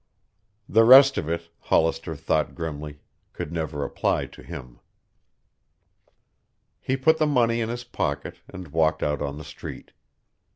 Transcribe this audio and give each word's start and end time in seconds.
The 0.67 0.83
rest 0.83 1.19
of 1.19 1.29
it, 1.29 1.49
Hollister 1.59 2.15
thought 2.15 2.55
grimly, 2.55 3.01
could 3.33 3.51
never 3.51 3.85
apply 3.85 4.25
to 4.25 4.41
him. 4.41 4.79
He 6.79 6.97
put 6.97 7.19
the 7.19 7.27
money 7.27 7.61
in 7.61 7.69
his 7.69 7.83
pocket 7.83 8.37
and 8.47 8.69
walked 8.69 9.03
out 9.03 9.21
on 9.21 9.37
the 9.37 9.43
street. 9.43 9.91